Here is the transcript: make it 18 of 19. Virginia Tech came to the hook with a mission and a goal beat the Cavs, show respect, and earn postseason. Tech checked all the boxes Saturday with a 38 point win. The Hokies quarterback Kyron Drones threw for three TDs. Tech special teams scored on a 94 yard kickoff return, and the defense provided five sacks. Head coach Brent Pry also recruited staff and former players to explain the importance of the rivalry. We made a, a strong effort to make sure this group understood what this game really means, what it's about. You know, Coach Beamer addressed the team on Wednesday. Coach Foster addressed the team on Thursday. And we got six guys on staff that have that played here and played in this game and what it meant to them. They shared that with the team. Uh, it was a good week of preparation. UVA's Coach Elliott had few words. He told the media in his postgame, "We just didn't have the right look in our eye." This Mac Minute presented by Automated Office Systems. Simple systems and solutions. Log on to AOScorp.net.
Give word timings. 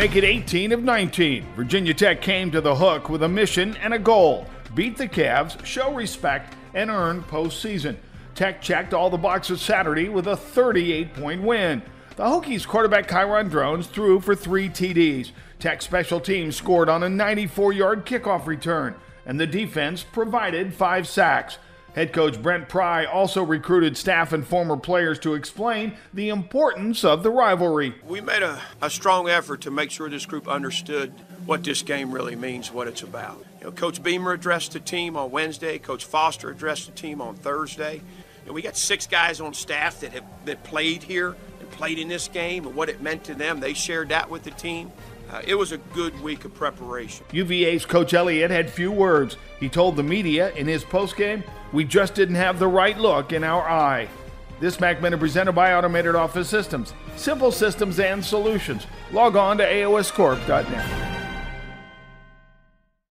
make 0.00 0.16
it 0.16 0.24
18 0.24 0.72
of 0.72 0.82
19. 0.82 1.44
Virginia 1.54 1.92
Tech 1.92 2.22
came 2.22 2.50
to 2.50 2.62
the 2.62 2.74
hook 2.74 3.10
with 3.10 3.22
a 3.22 3.28
mission 3.28 3.76
and 3.82 3.92
a 3.92 3.98
goal 3.98 4.46
beat 4.74 4.96
the 4.96 5.06
Cavs, 5.06 5.62
show 5.62 5.92
respect, 5.92 6.56
and 6.72 6.88
earn 6.88 7.22
postseason. 7.24 7.94
Tech 8.34 8.62
checked 8.62 8.94
all 8.94 9.10
the 9.10 9.18
boxes 9.18 9.60
Saturday 9.60 10.08
with 10.08 10.26
a 10.26 10.38
38 10.38 11.12
point 11.12 11.42
win. 11.42 11.82
The 12.16 12.22
Hokies 12.22 12.66
quarterback 12.66 13.08
Kyron 13.08 13.50
Drones 13.50 13.88
threw 13.88 14.20
for 14.20 14.34
three 14.34 14.70
TDs. 14.70 15.32
Tech 15.58 15.82
special 15.82 16.18
teams 16.18 16.56
scored 16.56 16.88
on 16.88 17.02
a 17.02 17.10
94 17.10 17.74
yard 17.74 18.06
kickoff 18.06 18.46
return, 18.46 18.94
and 19.26 19.38
the 19.38 19.46
defense 19.46 20.02
provided 20.02 20.72
five 20.72 21.06
sacks. 21.06 21.58
Head 21.94 22.12
coach 22.12 22.40
Brent 22.40 22.68
Pry 22.68 23.04
also 23.04 23.42
recruited 23.42 23.96
staff 23.96 24.32
and 24.32 24.46
former 24.46 24.76
players 24.76 25.18
to 25.20 25.34
explain 25.34 25.96
the 26.14 26.28
importance 26.28 27.04
of 27.04 27.22
the 27.22 27.30
rivalry. 27.30 27.94
We 28.06 28.20
made 28.20 28.42
a, 28.42 28.60
a 28.80 28.88
strong 28.88 29.28
effort 29.28 29.62
to 29.62 29.70
make 29.70 29.90
sure 29.90 30.08
this 30.08 30.26
group 30.26 30.46
understood 30.46 31.12
what 31.46 31.64
this 31.64 31.82
game 31.82 32.12
really 32.12 32.36
means, 32.36 32.72
what 32.72 32.86
it's 32.86 33.02
about. 33.02 33.44
You 33.58 33.66
know, 33.66 33.72
Coach 33.72 34.02
Beamer 34.02 34.32
addressed 34.32 34.72
the 34.72 34.80
team 34.80 35.16
on 35.16 35.32
Wednesday. 35.32 35.78
Coach 35.78 36.04
Foster 36.04 36.50
addressed 36.50 36.86
the 36.86 36.92
team 36.92 37.20
on 37.20 37.34
Thursday. 37.34 38.00
And 38.46 38.54
we 38.54 38.62
got 38.62 38.76
six 38.76 39.06
guys 39.06 39.40
on 39.40 39.52
staff 39.52 40.00
that 40.00 40.12
have 40.12 40.24
that 40.44 40.62
played 40.62 41.02
here 41.02 41.34
and 41.58 41.70
played 41.72 41.98
in 41.98 42.08
this 42.08 42.28
game 42.28 42.66
and 42.66 42.74
what 42.74 42.88
it 42.88 43.02
meant 43.02 43.24
to 43.24 43.34
them. 43.34 43.60
They 43.60 43.74
shared 43.74 44.10
that 44.10 44.30
with 44.30 44.44
the 44.44 44.50
team. 44.52 44.92
Uh, 45.32 45.40
it 45.46 45.54
was 45.54 45.72
a 45.72 45.78
good 45.78 46.18
week 46.20 46.44
of 46.44 46.52
preparation. 46.54 47.24
UVA's 47.32 47.86
Coach 47.86 48.14
Elliott 48.14 48.50
had 48.50 48.68
few 48.68 48.90
words. 48.90 49.36
He 49.60 49.68
told 49.68 49.96
the 49.96 50.02
media 50.02 50.52
in 50.54 50.66
his 50.66 50.84
postgame, 50.84 51.44
"We 51.72 51.84
just 51.84 52.14
didn't 52.14 52.34
have 52.34 52.58
the 52.58 52.68
right 52.68 52.98
look 52.98 53.32
in 53.32 53.44
our 53.44 53.68
eye." 53.68 54.08
This 54.58 54.80
Mac 54.80 55.00
Minute 55.00 55.20
presented 55.20 55.52
by 55.52 55.72
Automated 55.72 56.14
Office 56.14 56.48
Systems. 56.48 56.92
Simple 57.16 57.52
systems 57.52 57.98
and 58.00 58.24
solutions. 58.24 58.86
Log 59.12 59.36
on 59.36 59.56
to 59.58 59.64
AOScorp.net. 59.64 61.09